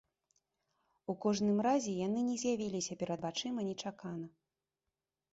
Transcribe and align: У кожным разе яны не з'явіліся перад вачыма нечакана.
У 1.13 1.15
кожным 1.25 1.59
разе 1.67 1.91
яны 2.07 2.23
не 2.29 2.37
з'явіліся 2.43 2.97
перад 3.01 3.19
вачыма 3.27 3.65
нечакана. 3.69 4.27